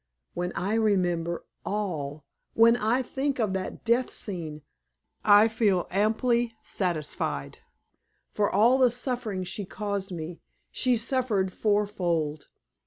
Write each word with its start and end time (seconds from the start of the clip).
When 0.33 0.51
I 0.55 0.73
remember 0.73 1.45
all 1.63 2.25
when 2.55 2.75
I 2.75 3.03
think 3.03 3.39
of 3.39 3.53
that 3.53 3.85
death 3.85 4.09
scene 4.09 4.63
I 5.23 5.43
I 5.43 5.47
feel 5.47 5.85
amply 5.91 6.53
satisfied. 6.63 7.59
For 8.31 8.49
all 8.51 8.79
the 8.79 8.89
suffering 8.89 9.43
she 9.43 9.63
caused 9.63 10.11
me, 10.11 10.41
she 10.71 10.95
suffered 10.95 11.53
fourfold. 11.53 12.47